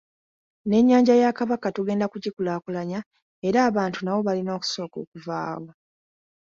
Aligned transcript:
N'ennyanja 0.67 1.13
ya 1.21 1.29
Kabaka 1.37 1.67
tugenda 1.75 2.05
kugikulaakulanya 2.11 2.99
era 3.47 3.59
abantu 3.69 3.99
nawo 4.01 4.19
balina 4.27 4.51
okusooka 4.57 4.97
okuvaawo. 5.03 5.69